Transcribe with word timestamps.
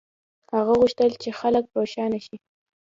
هغه 0.55 0.73
غوښتل 0.79 1.11
چې 1.21 1.29
خلک 1.39 1.63
روښانه 1.75 2.19
شي. 2.25 2.37